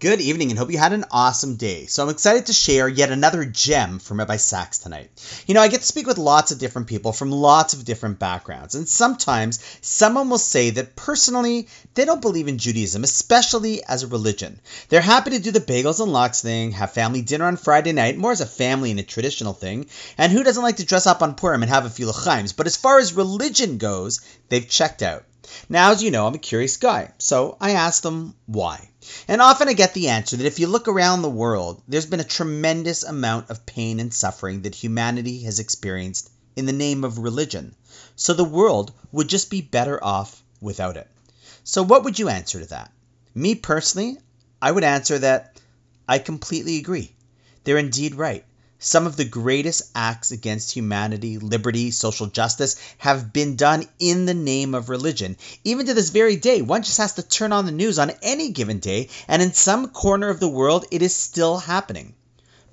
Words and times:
Good 0.00 0.20
evening 0.20 0.50
and 0.50 0.58
hope 0.58 0.72
you 0.72 0.76
had 0.76 0.92
an 0.92 1.04
awesome 1.12 1.54
day. 1.54 1.86
So 1.86 2.02
I'm 2.02 2.08
excited 2.08 2.46
to 2.46 2.52
share 2.52 2.88
yet 2.88 3.12
another 3.12 3.44
gem 3.44 4.00
from 4.00 4.18
Rabbi 4.18 4.38
Sacks 4.38 4.78
tonight. 4.78 5.08
You 5.46 5.54
know, 5.54 5.60
I 5.60 5.68
get 5.68 5.82
to 5.82 5.86
speak 5.86 6.08
with 6.08 6.18
lots 6.18 6.50
of 6.50 6.58
different 6.58 6.88
people 6.88 7.12
from 7.12 7.30
lots 7.30 7.74
of 7.74 7.84
different 7.84 8.18
backgrounds, 8.18 8.74
and 8.74 8.88
sometimes 8.88 9.60
someone 9.82 10.28
will 10.28 10.38
say 10.38 10.70
that 10.70 10.96
personally 10.96 11.68
they 11.94 12.04
don't 12.04 12.20
believe 12.20 12.48
in 12.48 12.58
Judaism, 12.58 13.04
especially 13.04 13.84
as 13.84 14.02
a 14.02 14.08
religion. 14.08 14.60
They're 14.88 15.00
happy 15.00 15.30
to 15.30 15.38
do 15.38 15.52
the 15.52 15.60
bagels 15.60 16.00
and 16.00 16.12
lox 16.12 16.42
thing, 16.42 16.72
have 16.72 16.90
family 16.90 17.22
dinner 17.22 17.44
on 17.44 17.56
Friday 17.56 17.92
night, 17.92 18.18
more 18.18 18.32
as 18.32 18.40
a 18.40 18.46
family 18.46 18.90
and 18.90 18.98
a 18.98 19.04
traditional 19.04 19.54
thing, 19.54 19.86
and 20.18 20.32
who 20.32 20.42
doesn't 20.42 20.62
like 20.62 20.78
to 20.78 20.84
dress 20.84 21.06
up 21.06 21.22
on 21.22 21.36
Purim 21.36 21.62
and 21.62 21.70
have 21.70 21.86
a 21.86 21.90
few 21.90 22.08
l'chaims? 22.08 22.52
But 22.52 22.66
as 22.66 22.76
far 22.76 22.98
as 22.98 23.12
religion 23.12 23.78
goes, 23.78 24.20
they've 24.48 24.68
checked 24.68 25.02
out. 25.02 25.24
Now, 25.68 25.92
as 25.92 26.02
you 26.02 26.10
know, 26.10 26.26
I'm 26.26 26.34
a 26.34 26.38
curious 26.38 26.76
guy, 26.76 27.12
so 27.18 27.56
I 27.60 27.72
ask 27.72 28.02
them 28.02 28.34
why. 28.46 28.88
And 29.28 29.42
often 29.42 29.68
I 29.68 29.72
get 29.74 29.94
the 29.94 30.08
answer 30.08 30.36
that 30.36 30.46
if 30.46 30.58
you 30.58 30.66
look 30.66 30.88
around 30.88 31.22
the 31.22 31.28
world, 31.28 31.82
there's 31.86 32.06
been 32.06 32.20
a 32.20 32.24
tremendous 32.24 33.02
amount 33.02 33.50
of 33.50 33.66
pain 33.66 34.00
and 34.00 34.12
suffering 34.12 34.62
that 34.62 34.74
humanity 34.74 35.42
has 35.42 35.58
experienced 35.58 36.30
in 36.56 36.66
the 36.66 36.72
name 36.72 37.04
of 37.04 37.18
religion. 37.18 37.74
So 38.16 38.32
the 38.32 38.44
world 38.44 38.92
would 39.12 39.28
just 39.28 39.50
be 39.50 39.60
better 39.60 40.02
off 40.02 40.42
without 40.60 40.96
it. 40.96 41.08
So, 41.64 41.82
what 41.82 42.04
would 42.04 42.18
you 42.18 42.28
answer 42.28 42.60
to 42.60 42.66
that? 42.66 42.92
Me 43.34 43.54
personally, 43.54 44.18
I 44.60 44.70
would 44.70 44.84
answer 44.84 45.18
that 45.18 45.60
I 46.08 46.18
completely 46.18 46.78
agree. 46.78 47.12
They're 47.64 47.78
indeed 47.78 48.14
right. 48.14 48.44
Some 48.78 49.06
of 49.06 49.16
the 49.16 49.24
greatest 49.24 49.90
acts 49.94 50.30
against 50.30 50.72
humanity, 50.72 51.38
liberty, 51.38 51.90
social 51.90 52.26
justice 52.26 52.76
have 52.98 53.32
been 53.32 53.56
done 53.56 53.88
in 53.98 54.26
the 54.26 54.34
name 54.34 54.74
of 54.74 54.88
religion. 54.88 55.36
Even 55.64 55.86
to 55.86 55.94
this 55.94 56.10
very 56.10 56.36
day, 56.36 56.60
one 56.60 56.82
just 56.82 56.98
has 56.98 57.14
to 57.14 57.22
turn 57.22 57.52
on 57.52 57.66
the 57.66 57.72
news 57.72 57.98
on 57.98 58.12
any 58.22 58.50
given 58.50 58.80
day, 58.80 59.08
and 59.26 59.40
in 59.40 59.54
some 59.54 59.88
corner 59.88 60.28
of 60.28 60.40
the 60.40 60.48
world, 60.48 60.84
it 60.90 61.02
is 61.02 61.14
still 61.14 61.58
happening. 61.58 62.14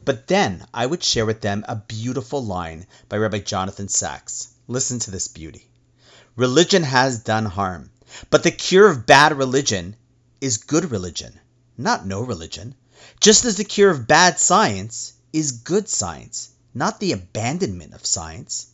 But 0.04 0.28
then 0.28 0.66
I 0.74 0.86
would 0.86 1.04
share 1.04 1.26
with 1.26 1.42
them 1.42 1.64
a 1.68 1.76
beautiful 1.76 2.44
line 2.44 2.88
by 3.08 3.18
Rabbi 3.18 3.40
Jonathan 3.40 3.88
Sacks. 3.88 4.50
Listen 4.68 5.00
to 5.00 5.12
this 5.12 5.28
beauty. 5.28 5.70
Religion 6.36 6.84
has 6.84 7.20
done 7.20 7.46
harm, 7.46 7.92
but 8.30 8.42
the 8.42 8.52
cure 8.52 8.90
of 8.90 9.06
bad 9.06 9.38
religion 9.38 9.96
is 10.42 10.58
good 10.58 10.90
religion, 10.90 11.40
not 11.78 12.06
no 12.06 12.22
religion. 12.22 12.74
Just 13.20 13.46
as 13.46 13.58
the 13.58 13.64
cure 13.64 13.92
of 13.92 14.08
bad 14.08 14.40
science 14.40 15.14
is 15.34 15.52
good 15.52 15.88
science, 15.88 16.50
not 16.74 17.00
the 17.00 17.12
abandonment 17.12 17.94
of 17.94 18.06
science. 18.06 18.68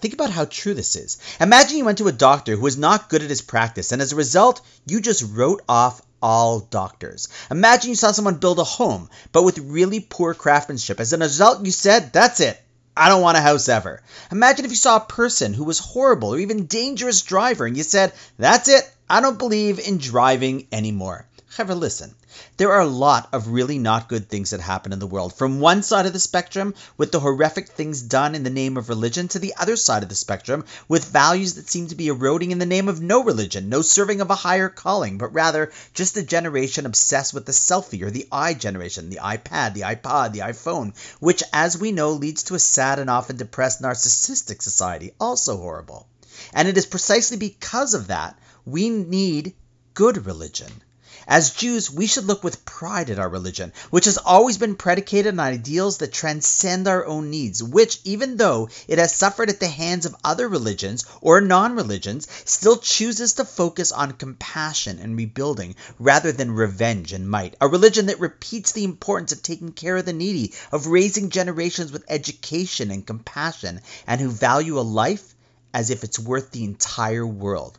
Think 0.00 0.14
about 0.14 0.30
how 0.30 0.44
true 0.44 0.74
this 0.74 0.96
is. 0.96 1.18
Imagine 1.40 1.78
you 1.78 1.84
went 1.84 1.98
to 1.98 2.08
a 2.08 2.12
doctor 2.12 2.54
who 2.54 2.62
was 2.62 2.76
not 2.76 3.08
good 3.08 3.22
at 3.22 3.30
his 3.30 3.40
practice, 3.40 3.90
and 3.90 4.02
as 4.02 4.12
a 4.12 4.16
result, 4.16 4.60
you 4.86 5.00
just 5.00 5.22
wrote 5.22 5.62
off 5.68 6.02
all 6.22 6.60
doctors. 6.60 7.28
Imagine 7.50 7.90
you 7.90 7.96
saw 7.96 8.12
someone 8.12 8.36
build 8.36 8.58
a 8.58 8.64
home, 8.64 9.08
but 9.32 9.44
with 9.44 9.58
really 9.58 10.00
poor 10.00 10.34
craftsmanship. 10.34 11.00
As 11.00 11.12
a 11.12 11.18
result, 11.18 11.64
you 11.64 11.70
said, 11.70 12.12
That's 12.12 12.40
it. 12.40 12.60
I 12.96 13.08
don't 13.08 13.22
want 13.22 13.36
a 13.36 13.40
house 13.40 13.68
ever. 13.68 14.02
Imagine 14.30 14.64
if 14.64 14.70
you 14.70 14.76
saw 14.76 14.96
a 14.96 15.00
person 15.00 15.52
who 15.52 15.64
was 15.64 15.78
horrible 15.78 16.34
or 16.34 16.38
even 16.38 16.66
dangerous 16.66 17.22
driver 17.22 17.66
and 17.66 17.76
you 17.76 17.82
said, 17.82 18.12
That's 18.38 18.68
it. 18.68 18.90
I 19.08 19.20
don't 19.20 19.38
believe 19.38 19.78
in 19.78 19.98
driving 19.98 20.66
anymore. 20.72 21.26
However, 21.56 21.76
listen, 21.76 22.16
there 22.56 22.72
are 22.72 22.80
a 22.80 22.86
lot 22.86 23.28
of 23.32 23.46
really 23.46 23.78
not 23.78 24.08
good 24.08 24.28
things 24.28 24.50
that 24.50 24.60
happen 24.60 24.92
in 24.92 24.98
the 24.98 25.06
world. 25.06 25.34
From 25.34 25.60
one 25.60 25.84
side 25.84 26.04
of 26.04 26.12
the 26.12 26.18
spectrum, 26.18 26.74
with 26.96 27.12
the 27.12 27.20
horrific 27.20 27.68
things 27.68 28.02
done 28.02 28.34
in 28.34 28.42
the 28.42 28.50
name 28.50 28.76
of 28.76 28.88
religion, 28.88 29.28
to 29.28 29.38
the 29.38 29.54
other 29.56 29.76
side 29.76 30.02
of 30.02 30.08
the 30.08 30.16
spectrum, 30.16 30.64
with 30.88 31.04
values 31.04 31.54
that 31.54 31.70
seem 31.70 31.86
to 31.86 31.94
be 31.94 32.08
eroding 32.08 32.50
in 32.50 32.58
the 32.58 32.66
name 32.66 32.88
of 32.88 33.00
no 33.00 33.22
religion, 33.22 33.68
no 33.68 33.82
serving 33.82 34.20
of 34.20 34.30
a 34.30 34.34
higher 34.34 34.68
calling, 34.68 35.16
but 35.16 35.32
rather 35.32 35.70
just 35.92 36.16
a 36.16 36.24
generation 36.24 36.86
obsessed 36.86 37.32
with 37.32 37.46
the 37.46 37.52
selfie 37.52 38.02
or 38.02 38.10
the 38.10 38.26
i 38.32 38.52
generation, 38.52 39.08
the 39.08 39.20
iPad, 39.22 39.74
the 39.74 39.82
iPod, 39.82 40.32
the 40.32 40.40
iPhone, 40.40 40.92
which, 41.20 41.44
as 41.52 41.78
we 41.78 41.92
know, 41.92 42.10
leads 42.14 42.42
to 42.42 42.56
a 42.56 42.58
sad 42.58 42.98
and 42.98 43.08
often 43.08 43.36
depressed 43.36 43.80
narcissistic 43.80 44.60
society, 44.60 45.12
also 45.20 45.56
horrible. 45.56 46.08
And 46.52 46.66
it 46.66 46.76
is 46.76 46.86
precisely 46.86 47.36
because 47.36 47.94
of 47.94 48.08
that 48.08 48.36
we 48.66 48.90
need 48.90 49.54
good 49.94 50.26
religion. 50.26 50.72
As 51.26 51.52
Jews, 51.52 51.90
we 51.90 52.06
should 52.06 52.26
look 52.26 52.44
with 52.44 52.66
pride 52.66 53.08
at 53.08 53.18
our 53.18 53.28
religion, 53.30 53.72
which 53.88 54.04
has 54.04 54.18
always 54.18 54.58
been 54.58 54.76
predicated 54.76 55.32
on 55.32 55.40
ideals 55.40 55.96
that 55.98 56.12
transcend 56.12 56.86
our 56.86 57.06
own 57.06 57.30
needs, 57.30 57.62
which, 57.62 57.98
even 58.04 58.36
though 58.36 58.68
it 58.88 58.98
has 58.98 59.14
suffered 59.14 59.48
at 59.48 59.58
the 59.58 59.68
hands 59.68 60.04
of 60.04 60.14
other 60.22 60.46
religions 60.46 61.04
or 61.22 61.40
non 61.40 61.74
religions, 61.76 62.28
still 62.44 62.76
chooses 62.76 63.32
to 63.34 63.44
focus 63.46 63.90
on 63.90 64.12
compassion 64.12 64.98
and 64.98 65.16
rebuilding 65.16 65.76
rather 65.98 66.30
than 66.30 66.50
revenge 66.50 67.12
and 67.14 67.30
might. 67.30 67.56
A 67.60 67.68
religion 67.68 68.06
that 68.06 68.20
repeats 68.20 68.72
the 68.72 68.84
importance 68.84 69.32
of 69.32 69.42
taking 69.42 69.72
care 69.72 69.96
of 69.96 70.04
the 70.04 70.12
needy, 70.12 70.52
of 70.72 70.88
raising 70.88 71.30
generations 71.30 71.90
with 71.90 72.04
education 72.08 72.90
and 72.90 73.06
compassion, 73.06 73.80
and 74.06 74.20
who 74.20 74.28
value 74.30 74.78
a 74.78 74.82
life 74.82 75.34
as 75.72 75.88
if 75.88 76.04
it's 76.04 76.18
worth 76.18 76.50
the 76.50 76.64
entire 76.64 77.26
world. 77.26 77.78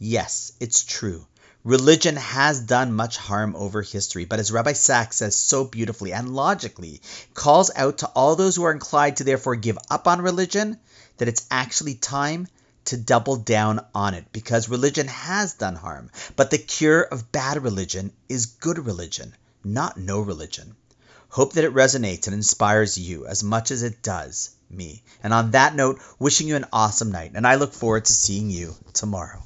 Yes, 0.00 0.52
it's 0.58 0.82
true. 0.82 1.24
Religion 1.64 2.16
has 2.16 2.58
done 2.58 2.92
much 2.92 3.16
harm 3.16 3.54
over 3.54 3.82
history, 3.82 4.24
but 4.24 4.40
as 4.40 4.50
Rabbi 4.50 4.72
Sacks 4.72 5.18
says 5.18 5.36
so 5.36 5.64
beautifully 5.64 6.12
and 6.12 6.34
logically, 6.34 7.00
calls 7.34 7.70
out 7.76 7.98
to 7.98 8.08
all 8.08 8.34
those 8.34 8.56
who 8.56 8.64
are 8.64 8.72
inclined 8.72 9.18
to 9.18 9.24
therefore 9.24 9.54
give 9.54 9.78
up 9.88 10.08
on 10.08 10.22
religion 10.22 10.76
that 11.18 11.28
it's 11.28 11.46
actually 11.52 11.94
time 11.94 12.48
to 12.86 12.96
double 12.96 13.36
down 13.36 13.78
on 13.94 14.14
it 14.14 14.24
because 14.32 14.68
religion 14.68 15.06
has 15.06 15.54
done 15.54 15.76
harm. 15.76 16.10
But 16.34 16.50
the 16.50 16.58
cure 16.58 17.02
of 17.02 17.30
bad 17.30 17.62
religion 17.62 18.12
is 18.28 18.46
good 18.46 18.84
religion, 18.84 19.32
not 19.62 19.96
no 19.96 20.18
religion. 20.18 20.74
Hope 21.28 21.52
that 21.52 21.64
it 21.64 21.74
resonates 21.74 22.26
and 22.26 22.34
inspires 22.34 22.98
you 22.98 23.26
as 23.28 23.44
much 23.44 23.70
as 23.70 23.84
it 23.84 24.02
does 24.02 24.50
me. 24.68 25.04
And 25.22 25.32
on 25.32 25.52
that 25.52 25.76
note, 25.76 26.00
wishing 26.18 26.48
you 26.48 26.56
an 26.56 26.66
awesome 26.72 27.12
night, 27.12 27.32
and 27.36 27.46
I 27.46 27.54
look 27.54 27.72
forward 27.72 28.06
to 28.06 28.12
seeing 28.12 28.50
you 28.50 28.74
tomorrow. 28.94 29.44